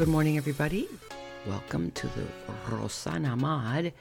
[0.00, 0.88] Good morning, everybody.
[1.46, 2.24] Welcome to the
[2.70, 3.92] Rosanna Mod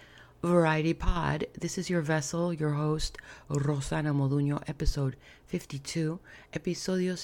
[0.42, 1.46] Variety Pod.
[1.60, 3.18] This is your vessel, your host,
[3.50, 5.18] Rosanna Moduño, episode
[5.48, 6.18] 52,
[6.54, 7.18] episodio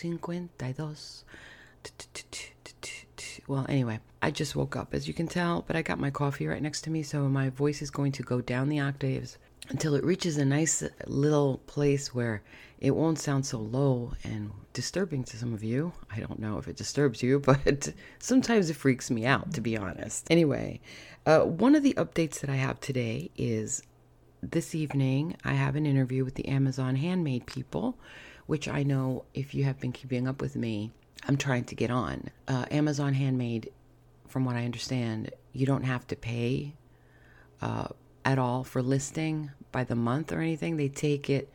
[1.85, 3.43] 52.
[3.47, 6.45] Well, anyway, I just woke up, as you can tell, but I got my coffee
[6.45, 9.37] right next to me, so my voice is going to go down the octaves
[9.69, 12.41] until it reaches a nice little place where
[12.79, 15.93] it won't sound so low and disturbing to some of you.
[16.11, 19.77] I don't know if it disturbs you, but sometimes it freaks me out, to be
[19.77, 20.27] honest.
[20.29, 20.81] Anyway,
[21.25, 23.83] uh, one of the updates that I have today is
[24.41, 27.97] this evening I have an interview with the Amazon Handmade people,
[28.45, 30.91] which I know if you have been keeping up with me,
[31.27, 32.29] I'm trying to get on.
[32.47, 33.71] Uh, Amazon Handmade,
[34.27, 36.75] from what I understand, you don't have to pay.
[37.61, 37.87] Uh,
[38.25, 40.75] at all for listing by the month or anything.
[40.75, 41.53] They take it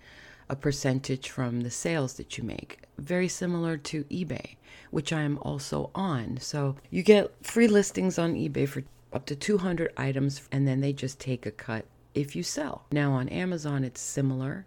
[0.50, 2.80] a percentage from the sales that you make.
[2.98, 4.56] Very similar to eBay,
[4.90, 6.38] which I am also on.
[6.40, 10.92] So you get free listings on eBay for up to 200 items, and then they
[10.92, 12.84] just take a cut if you sell.
[12.90, 14.66] Now on Amazon, it's similar,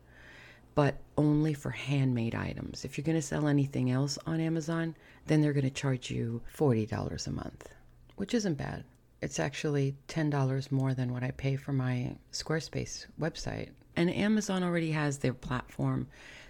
[0.73, 2.85] but only for handmade items.
[2.85, 4.95] If you're going to sell anything else on Amazon,
[5.27, 7.69] then they're going to charge you $40 a month,
[8.15, 8.85] which isn't bad.
[9.21, 13.69] It's actually $10 more than what I pay for my Squarespace website.
[13.95, 16.07] And Amazon already has their platform.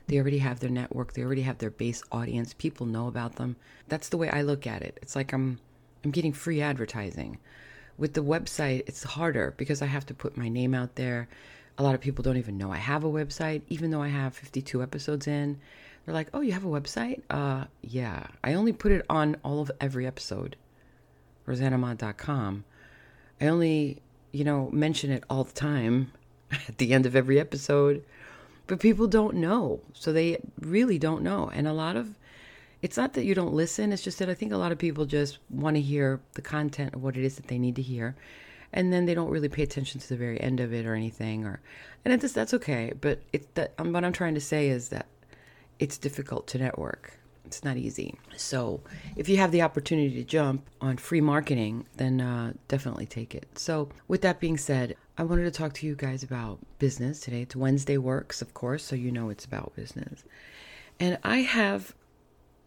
[0.08, 1.13] They already have their network.
[1.13, 2.53] They already have their base audience.
[2.53, 3.55] People know about them.
[3.88, 5.00] That's the way I look at it.
[5.02, 5.59] It's like I'm
[6.03, 7.38] I'm getting free advertising.
[7.97, 11.29] With the website, it's harder because I have to put my name out there.
[11.78, 14.35] A lot of people don't even know I have a website, even though I have
[14.35, 15.59] 52 episodes in.
[16.06, 18.28] They're like, "Oh, you have a website?" Uh, yeah.
[18.44, 20.57] I only put it on all of every episode
[21.47, 22.63] rosannamod.com.
[23.41, 24.01] I only,
[24.31, 26.12] you know, mention it all the time
[26.68, 28.03] at the end of every episode,
[28.68, 29.81] but people don't know.
[29.94, 31.50] So they really don't know.
[31.53, 32.16] And a lot of
[32.81, 35.06] it's not that you don't listen, it's just that I think a lot of people
[35.06, 38.16] just want to hear the content of what it is that they need to hear.
[38.74, 41.46] And then they don't really pay attention to the very end of it or anything
[41.46, 41.62] or
[42.03, 45.06] and it's that's okay, but it's that um, what I'm trying to say is that
[45.80, 47.18] it's difficult to network
[47.56, 48.16] it's not easy.
[48.36, 48.81] So,
[49.16, 53.47] if you have the opportunity to jump on free marketing, then uh, definitely take it.
[53.58, 57.41] So, with that being said, I wanted to talk to you guys about business today.
[57.41, 60.24] It's Wednesday Works, of course, so you know it's about business.
[61.00, 61.94] And I have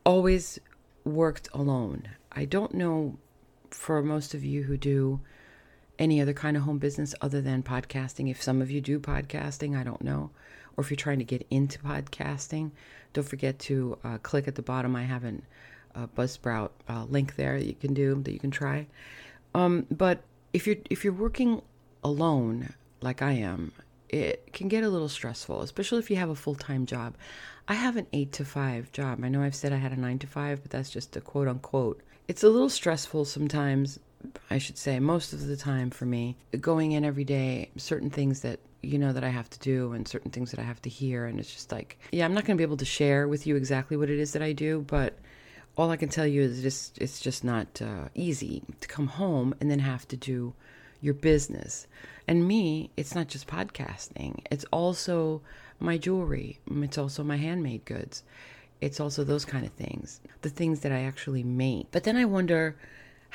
[0.05, 0.59] always
[1.05, 2.09] worked alone.
[2.33, 3.19] I don't know
[3.71, 5.21] for most of you who do
[5.99, 8.31] any other kind of home business other than podcasting.
[8.31, 10.31] If some of you do podcasting, I don't know.
[10.77, 12.71] Or if you're trying to get into podcasting,
[13.13, 14.95] don't forget to uh, click at the bottom.
[14.95, 15.35] I have a
[15.95, 18.87] uh, Buzzsprout uh, link there that you can do that you can try.
[19.55, 21.63] Um, but if you're if you're working
[22.05, 23.73] alone like I am,
[24.09, 27.15] it can get a little stressful, especially if you have a full time job.
[27.69, 29.25] I have an eight to five job.
[29.25, 31.49] I know I've said I had a nine to five, but that's just a quote
[31.49, 32.03] unquote.
[32.29, 33.99] It's a little stressful sometimes
[34.51, 38.41] I should say, most of the time for me, going in every day, certain things
[38.41, 40.91] that you know that I have to do and certain things that I have to
[40.91, 41.27] hear.
[41.27, 43.57] And it's just like, yeah, I'm not going to be able to share with you
[43.57, 45.19] exactly what it is that I do, but
[45.77, 49.55] all I can tell you is just it's just not uh, easy to come home
[49.61, 50.55] and then have to do
[51.01, 51.87] your business.
[52.27, 54.41] And me, it's not just podcasting.
[54.51, 55.43] It's also
[55.79, 56.59] my jewelry.
[56.71, 58.23] It's also my handmade goods.
[58.81, 61.91] It's also those kind of things, the things that I actually make.
[61.91, 62.77] But then I wonder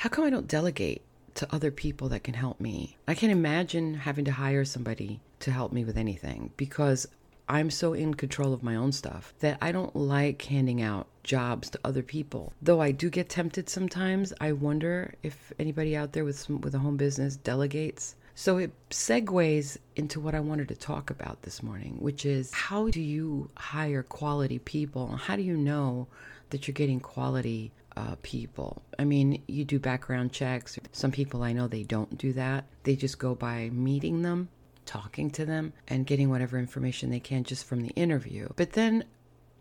[0.02, 1.00] how come I don't delegate
[1.36, 2.96] to other people that can help me?
[3.06, 7.06] I can't imagine having to hire somebody to help me with anything because
[7.48, 11.70] I'm so in control of my own stuff that I don't like handing out jobs
[11.70, 12.52] to other people.
[12.60, 16.74] Though I do get tempted sometimes, I wonder if anybody out there with some, with
[16.74, 18.16] a home business delegates.
[18.34, 22.88] So it segues into what I wanted to talk about this morning, which is how
[22.88, 25.14] do you hire quality people?
[25.14, 26.08] How do you know
[26.50, 28.82] that you're getting quality uh, people.
[28.98, 30.78] I mean, you do background checks.
[30.92, 32.64] Some people I know they don't do that.
[32.84, 34.48] They just go by meeting them,
[34.86, 38.48] talking to them, and getting whatever information they can just from the interview.
[38.56, 39.04] But then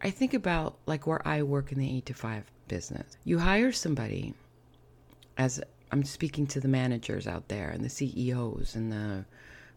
[0.01, 3.17] I think about like where I work in the 8 to 5 business.
[3.23, 4.33] You hire somebody
[5.37, 5.61] as
[5.91, 9.25] I'm speaking to the managers out there and the CEOs and the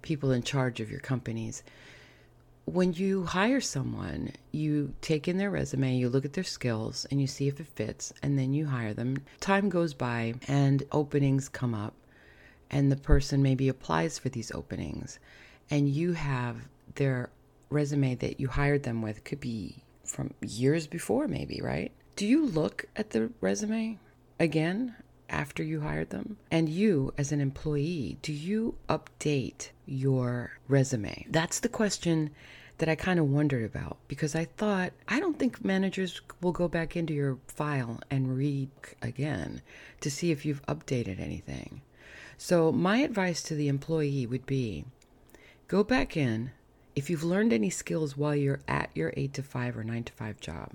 [0.02, 1.62] people in charge of your companies.
[2.66, 7.20] When you hire someone, you take in their resume, you look at their skills, and
[7.20, 9.19] you see if it fits, and then you hire them.
[9.40, 11.94] Time goes by, and openings come up,
[12.70, 15.19] and the person maybe applies for these openings,
[15.70, 17.31] and you have their
[17.70, 21.93] resume that you hired them with could be from years before, maybe, right?
[22.17, 23.99] Do you look at the resume
[24.38, 24.94] again
[25.28, 26.36] after you hired them?
[26.50, 31.26] And you, as an employee, do you update your resume?
[31.28, 32.30] That's the question
[32.78, 36.68] that I kind of wondered about because I thought, I don't think managers will go
[36.68, 39.62] back into your file and read again
[40.00, 41.82] to see if you've updated anything.
[42.36, 44.84] So, my advice to the employee would be
[45.68, 46.50] go back in.
[46.96, 50.12] If you've learned any skills while you're at your 8 to 5 or 9 to
[50.12, 50.72] 5 job,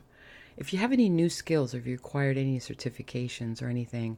[0.59, 4.17] if you have any new skills, or if you acquired any certifications or anything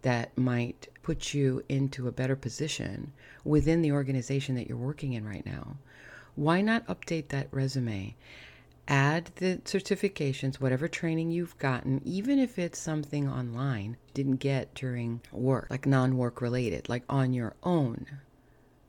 [0.00, 3.12] that might put you into a better position
[3.44, 5.76] within the organization that you're working in right now,
[6.34, 8.16] why not update that resume?
[8.88, 15.20] Add the certifications, whatever training you've gotten, even if it's something online didn't get during
[15.32, 18.06] work, like non work related, like on your own.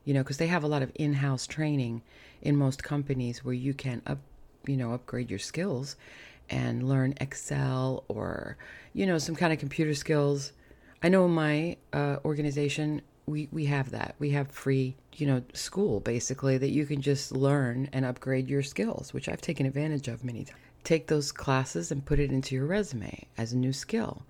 [0.04, 2.02] You know, because they have a lot of in house training
[2.40, 4.18] in most companies where you can up,
[4.66, 5.96] you know, upgrade your skills
[6.50, 8.56] and learn Excel or,
[8.92, 10.52] you know, some kind of computer skills.
[11.02, 14.14] I know in my uh, organization, we, we have that.
[14.18, 18.62] We have free, you know, school basically that you can just learn and upgrade your
[18.62, 20.60] skills, which I've taken advantage of many times.
[20.84, 24.22] Take those classes and put it into your resume as a new skill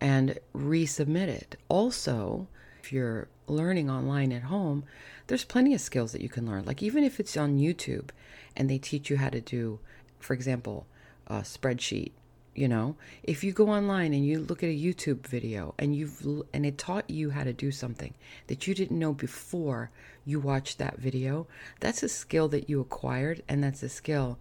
[0.00, 1.56] and resubmit it.
[1.68, 2.48] Also,
[2.82, 4.84] if you're learning online at home,
[5.26, 6.64] there's plenty of skills that you can learn.
[6.64, 8.10] Like even if it's on YouTube
[8.56, 9.78] and they teach you how to do,
[10.18, 10.86] for example,
[11.26, 12.12] a spreadsheet
[12.56, 12.96] you know?
[13.22, 16.78] If you go online and you look at a youtube video and you've and it
[16.78, 18.14] taught you how to do something
[18.46, 19.90] that you didn't know before
[20.24, 21.46] you watched that video
[21.80, 24.38] that's a skill that you acquired and that's a skill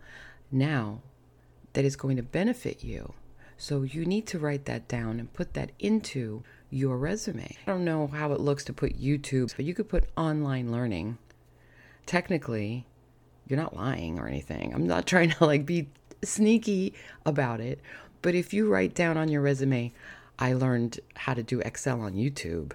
[0.52, 1.02] now
[1.74, 3.14] that is going to benefit you.
[3.58, 7.56] So you need to write that down and put that into your resume.
[7.68, 11.18] I don't know how it looks to put youtube but you could put online learning.
[12.06, 12.88] Technically
[13.48, 14.74] you're not lying or anything.
[14.74, 15.90] I'm not trying to like be
[16.24, 16.94] sneaky
[17.26, 17.80] about it.
[18.22, 19.94] But if you write down on your resume,
[20.40, 22.74] I learned how to do Excel on YouTube,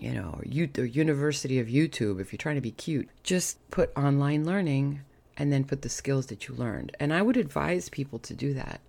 [0.00, 3.58] you know, or, U- or University of YouTube, if you're trying to be cute, just
[3.70, 5.00] put online learning
[5.36, 6.94] and then put the skills that you learned.
[7.00, 8.80] And I would advise people to do that.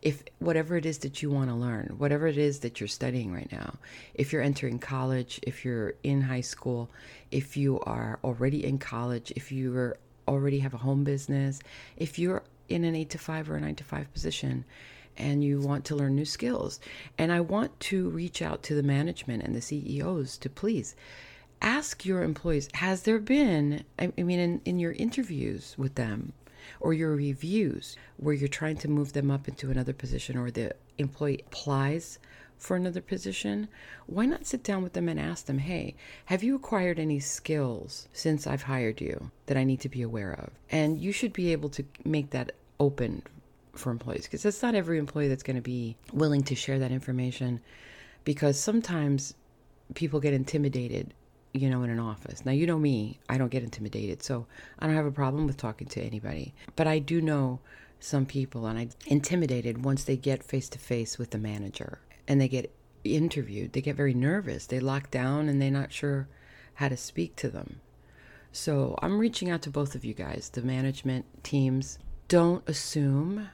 [0.00, 3.32] If whatever it is that you want to learn, whatever it is that you're studying
[3.32, 3.74] right now,
[4.14, 6.90] if you're entering college, if you're in high school,
[7.30, 9.94] if you are already in college, if you
[10.26, 11.60] already have a home business,
[11.96, 14.64] if you're in an 8 to 5 or a 9 to 5 position
[15.16, 16.80] and you want to learn new skills.
[17.18, 20.96] And I want to reach out to the management and the CEOs to please
[21.60, 26.32] ask your employees has there been, I mean, in, in your interviews with them
[26.80, 30.74] or your reviews where you're trying to move them up into another position or the
[30.98, 32.18] employee applies
[32.58, 33.68] for another position,
[34.06, 35.96] why not sit down with them and ask them, hey,
[36.26, 40.32] have you acquired any skills since I've hired you that I need to be aware
[40.32, 40.50] of?
[40.70, 43.22] And you should be able to make that open
[43.74, 46.92] for employees because it's not every employee that's going to be willing to share that
[46.92, 47.60] information
[48.24, 49.34] because sometimes
[49.94, 51.14] people get intimidated
[51.52, 52.44] you know in an office.
[52.44, 54.46] Now you know me i don't get intimidated so
[54.78, 56.54] i don't have a problem with talking to anybody.
[56.76, 57.60] But i do know
[58.00, 62.40] some people and i intimidated once they get face to face with the manager and
[62.40, 62.72] they get
[63.04, 63.72] interviewed.
[63.72, 64.66] They get very nervous.
[64.66, 66.28] They lock down and they're not sure
[66.74, 67.80] how to speak to them.
[68.52, 71.98] So i'm reaching out to both of you guys the management teams
[72.32, 73.50] don't assume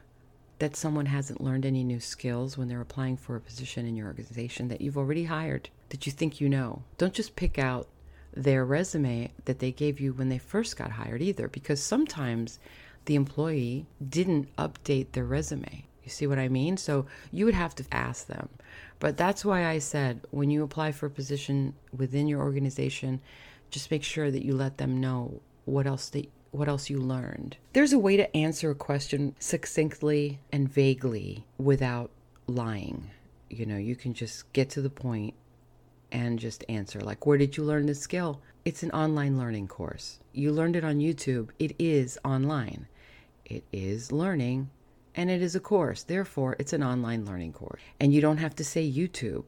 [0.61, 4.07] that someone hasn't learned any new skills when they're applying for a position in your
[4.07, 6.85] organization that you've already hired, that you think you know.
[6.97, 7.89] Don't just pick out
[8.33, 12.61] their resume that they gave you when they first got hired either, because sometimes
[13.07, 15.85] the employee didn't update their resume.
[16.05, 16.77] You see what I mean?
[16.77, 18.49] So you would have to ask them.
[19.01, 23.23] But that's why I said when you apply for a position within your organization,
[23.71, 27.57] just make sure that you let them know what else they what else you learned.
[27.73, 32.11] There's a way to answer a question succinctly and vaguely without
[32.47, 33.11] lying.
[33.51, 35.35] You know, you can just get to the point
[36.11, 38.41] and just answer like where did you learn this skill?
[38.65, 40.21] It's an online learning course.
[40.33, 41.51] You learned it on YouTube.
[41.59, 42.87] It is online.
[43.45, 44.71] It is learning
[45.15, 46.03] and it is a course.
[46.03, 47.81] Therefore, it's an online learning course.
[48.01, 49.45] And you don't have to say YouTube.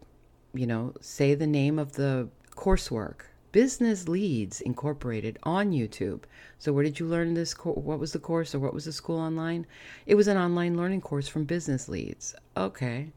[0.53, 6.23] You know, say the name of the coursework Business Leads Incorporated on YouTube.
[6.59, 7.53] So, where did you learn this?
[7.53, 9.67] Co- what was the course or what was the school online?
[10.07, 12.35] It was an online learning course from Business Leads.
[12.57, 13.13] Okay.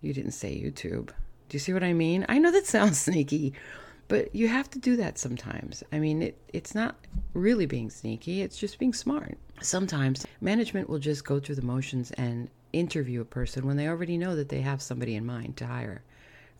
[0.00, 1.08] You didn't say YouTube.
[1.08, 2.24] Do you see what I mean?
[2.28, 3.52] I know that sounds sneaky,
[4.08, 5.82] But you have to do that sometimes.
[5.92, 6.96] I mean, it, it's not
[7.34, 9.38] really being sneaky, it's just being smart.
[9.60, 14.16] Sometimes management will just go through the motions and interview a person when they already
[14.16, 16.02] know that they have somebody in mind to hire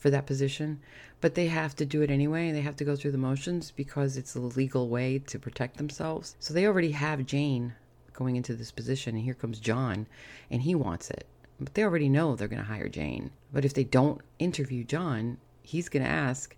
[0.02, 0.80] for that position,
[1.20, 2.50] but they have to do it anyway.
[2.50, 6.34] They have to go through the motions because it's a legal way to protect themselves.
[6.40, 7.74] So they already have Jane
[8.12, 10.08] going into this position, and here comes John,
[10.50, 11.26] and he wants it.
[11.60, 13.30] But they already know they're going to hire Jane.
[13.52, 16.56] But if they don't interview John, he's going to ask,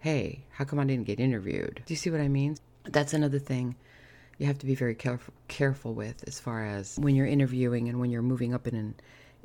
[0.00, 1.82] Hey, how come I didn't get interviewed?
[1.84, 2.56] Do you see what I mean?
[2.84, 3.76] That's another thing
[4.38, 7.98] you have to be very careful careful with as far as when you're interviewing and
[7.98, 8.94] when you're moving up in an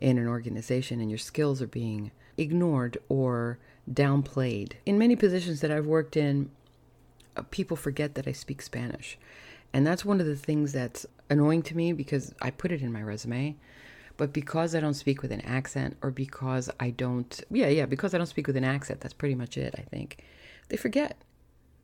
[0.03, 3.57] in an organization and your skills are being ignored or
[3.89, 4.73] downplayed.
[4.85, 6.51] In many positions that I've worked in,
[7.37, 9.17] uh, people forget that I speak Spanish.
[9.71, 12.91] And that's one of the things that's annoying to me because I put it in
[12.91, 13.55] my resume.
[14.17, 18.13] But because I don't speak with an accent, or because I don't, yeah, yeah, because
[18.13, 20.21] I don't speak with an accent, that's pretty much it, I think.
[20.67, 21.17] They forget.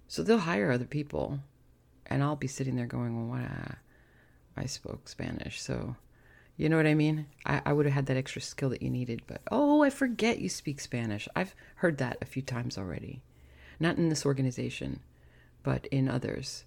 [0.09, 1.39] So they'll hire other people.
[2.05, 3.77] And I'll be sitting there going, well, what?
[4.57, 5.61] I spoke Spanish.
[5.61, 5.95] So
[6.59, 7.25] you know what I mean?
[7.45, 10.39] I, I would have had that extra skill that you needed, but oh, I forget
[10.39, 11.25] you speak Spanish.
[11.33, 13.21] I've heard that a few times already.
[13.79, 14.99] Not in this organization,
[15.63, 16.65] but in others.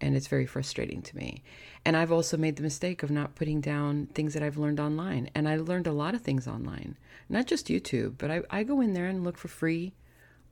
[0.00, 1.42] And it's very frustrating to me.
[1.84, 5.30] And I've also made the mistake of not putting down things that I've learned online.
[5.34, 6.96] And I learned a lot of things online,
[7.28, 9.94] not just YouTube, but I, I go in there and look for free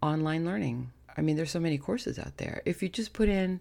[0.03, 0.91] online learning.
[1.17, 2.63] I mean, there's so many courses out there.
[2.65, 3.61] If you just put in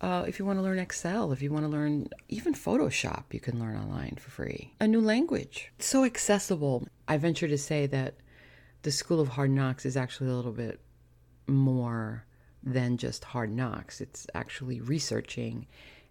[0.00, 3.40] uh, if you want to learn Excel, if you want to learn even Photoshop, you
[3.40, 4.72] can learn online for free.
[4.80, 5.72] A new language.
[5.78, 6.86] It's so accessible.
[7.08, 8.14] I venture to say that
[8.82, 10.80] the School of Hard Knocks is actually a little bit
[11.48, 12.24] more
[12.62, 14.00] than just hard knocks.
[14.00, 15.66] It's actually researching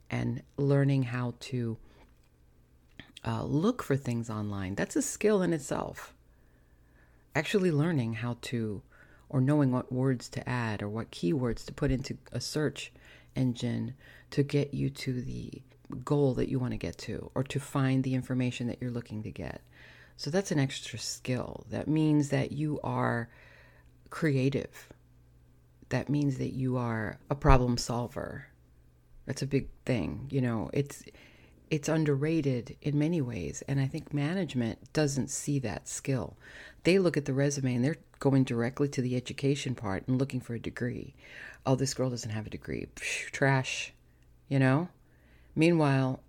[0.10, 1.77] and learning how to
[3.25, 4.75] uh, look for things online.
[4.75, 6.13] That's a skill in itself.
[7.36, 8.82] Actually, learning how to,
[9.29, 12.91] or knowing what words to add or what keywords to put into a search
[13.38, 13.94] engine
[14.32, 15.62] to get you to the
[16.03, 19.24] goal that you want to get to or to find the information that you're looking
[19.24, 19.62] to get.
[20.17, 21.65] So that's an extra skill.
[21.70, 23.29] That means that you are
[24.10, 24.89] creative.
[25.89, 28.48] That means that you are a problem solver.
[29.25, 30.27] That's a big thing.
[30.29, 31.03] You know, it's
[31.70, 36.38] it's underrated in many ways and I think management doesn't see that skill.
[36.84, 40.39] They look at the resume and they're going directly to the education part and looking
[40.39, 41.13] for a degree
[41.68, 42.88] oh, this girl doesn't have a degree.
[42.96, 43.94] Trash,
[44.48, 44.88] you know?
[45.56, 46.22] Meanwhile,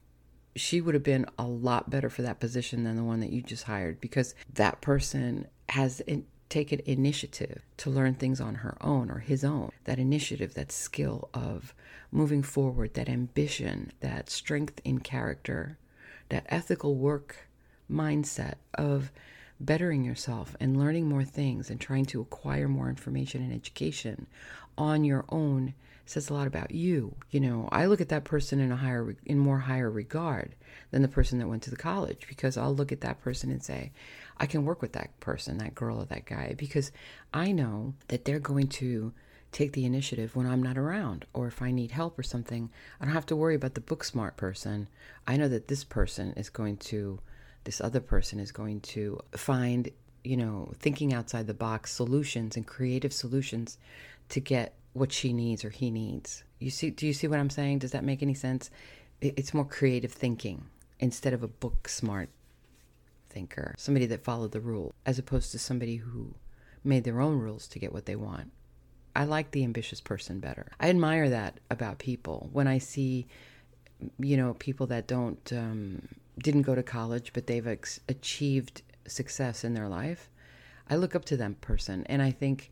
[0.57, 3.41] she would have been a lot better for that position than the one that you
[3.41, 9.11] just hired because that person has in, taken initiative to learn things on her own
[9.11, 9.71] or his own.
[9.85, 11.75] That initiative, that skill of
[12.11, 15.79] moving forward, that ambition, that strength in character,
[16.31, 17.49] that ethical work
[17.91, 19.13] mindset of
[19.61, 24.27] bettering yourself and learning more things and trying to acquire more information and education
[24.79, 25.75] on your own
[26.07, 27.15] says a lot about you.
[27.31, 30.55] You know, I look at that person in a higher in more higher regard
[30.91, 33.63] than the person that went to the college because I'll look at that person and
[33.63, 33.93] say,
[34.39, 36.93] I can work with that person, that girl or that guy because
[37.35, 39.13] I know that they're going to
[39.53, 42.71] take the initiative when I'm not around or if I need help or something.
[43.01, 44.89] I don't have to worry about the book smart person.
[45.27, 47.21] I know that this person is going to
[47.65, 49.91] this other person is going to find,
[50.25, 53.77] you know, thinking outside the box solutions and creative solutions
[54.31, 56.45] to get what she needs or he needs.
[56.59, 57.79] You see, do you see what I'm saying?
[57.79, 58.71] Does that make any sense?
[59.21, 60.67] It's more creative thinking
[61.01, 62.29] instead of a book smart
[63.29, 66.35] thinker, somebody that followed the rule, as opposed to somebody who
[66.85, 68.51] made their own rules to get what they want.
[69.15, 70.71] I like the ambitious person better.
[70.79, 72.49] I admire that about people.
[72.53, 73.27] When I see,
[74.19, 76.09] you know, people that don't, um,
[76.39, 80.31] didn't go to college, but they've ex- achieved success in their life,
[80.89, 82.71] I look up to that person and I think,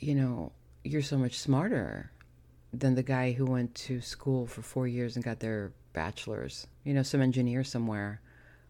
[0.00, 0.52] you know,
[0.84, 2.10] you're so much smarter
[2.72, 6.66] than the guy who went to school for four years and got their bachelor's.
[6.84, 8.20] You know, some engineer somewhere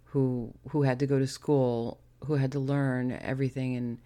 [0.04, 3.98] who who had to go to school, who had to learn everything and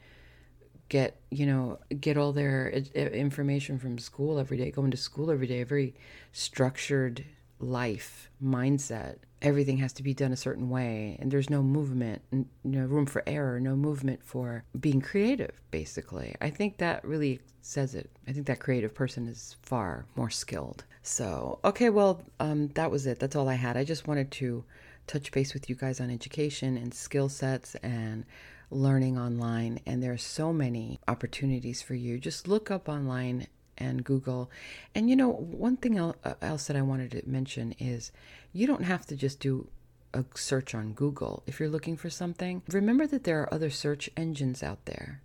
[0.88, 5.46] get you know get all their information from school every day, going to school every
[5.46, 5.94] day, a very
[6.32, 7.24] structured
[7.58, 12.22] life mindset everything has to be done a certain way and there's no movement
[12.64, 16.34] no room for error no movement for being creative basically.
[16.40, 18.10] I think that really says it.
[18.26, 20.84] I think that creative person is far more skilled.
[21.02, 23.18] So okay well um, that was it.
[23.18, 23.76] That's all i had.
[23.76, 24.64] I just wanted to
[25.06, 28.24] touch base with you guys on education and skill sets and
[28.70, 32.18] learning online and there are so many opportunities for you.
[32.18, 33.46] Just look up online
[33.78, 34.50] and Google.
[34.94, 38.12] And you know, one thing uh, else that I wanted to mention is
[38.52, 39.68] you don't have to just do
[40.14, 42.62] a search on Google if you're looking for something.
[42.68, 45.20] Remember that there are other search engines out there.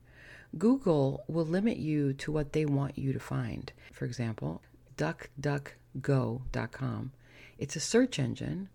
[0.57, 3.71] Google will limit you to what they want you to find.
[3.93, 4.61] For example,
[4.97, 7.11] duckduckgo.com.
[7.57, 8.69] It's a search engine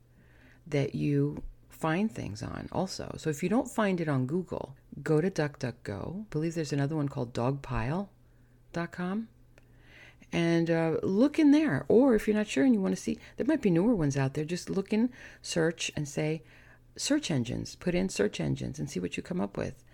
[0.67, 3.15] that you find things on also.
[3.19, 6.21] So if you don't find it on Google, go to DuckDuckGo.
[6.21, 9.29] I believe there's another one called dogpile.com.
[10.33, 11.85] And uh, look in there.
[11.89, 14.17] Or if you're not sure and you want to see, there might be newer ones
[14.17, 14.45] out there.
[14.45, 16.43] Just look in, search, and say
[16.97, 17.77] search engines.
[17.77, 19.85] Put in search engines and see what you come up with.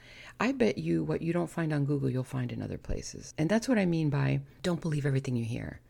[0.41, 3.35] I bet you what you don't find on Google, you'll find in other places.
[3.39, 5.81] And that's what I mean by don't believe everything you hear.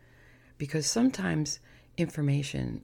[0.57, 1.59] Because sometimes
[1.97, 2.83] information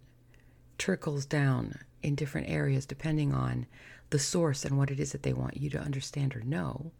[0.77, 3.67] trickles down in different areas depending on
[4.09, 6.91] the source and what it is that they want you to understand or know.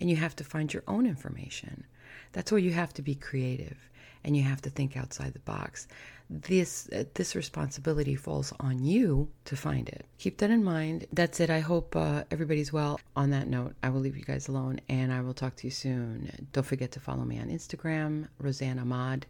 [0.00, 1.84] And you have to find your own information.
[2.32, 3.90] That's where you have to be creative
[4.24, 5.86] and you have to think outside the box.
[6.30, 10.06] This uh, this responsibility falls on you to find it.
[10.18, 11.06] Keep that in mind.
[11.12, 11.50] That's it.
[11.50, 12.98] I hope uh, everybody's well.
[13.14, 15.70] On that note, I will leave you guys alone and I will talk to you
[15.70, 16.48] soon.
[16.52, 19.26] Don't forget to follow me on Instagram, Rosanna Mod,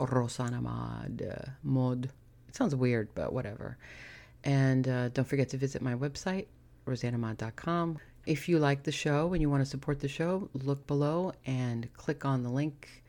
[0.00, 2.10] Rosanna Mod, uh, Mod.
[2.48, 3.78] It sounds weird, but whatever.
[4.42, 6.46] And uh, don't forget to visit my website,
[6.86, 7.98] rosannamod.com.
[8.26, 11.92] If you like the show and you want to support the show, look below and
[11.94, 13.04] click on the link.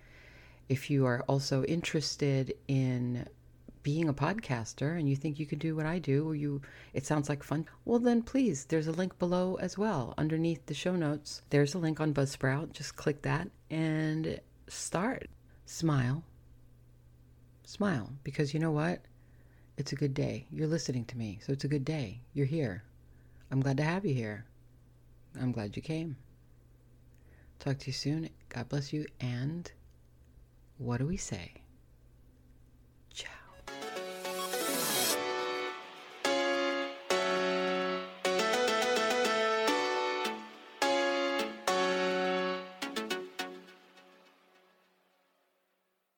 [0.69, 3.27] If you are also interested in
[3.83, 6.61] being a podcaster and you think you can do what I do or you
[6.93, 10.73] it sounds like fun, well then please, there's a link below as well underneath the
[10.73, 11.41] show notes.
[11.49, 12.73] There's a link on Buzzsprout.
[12.73, 15.29] Just click that and start.
[15.65, 16.23] Smile.
[17.65, 18.99] Smile because you know what?
[19.77, 20.47] It's a good day.
[20.51, 22.21] You're listening to me, so it's a good day.
[22.33, 22.83] You're here.
[23.51, 24.45] I'm glad to have you here.
[25.39, 26.17] I'm glad you came.
[27.59, 28.29] Talk to you soon.
[28.49, 29.05] God bless you.
[29.19, 29.71] And
[30.77, 31.53] what do we say?